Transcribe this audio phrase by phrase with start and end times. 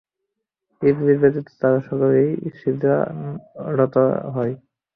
[0.81, 3.95] ইবলীস ব্যতীত তারা সকলেই সিজদাবনত
[4.35, 4.53] হয়।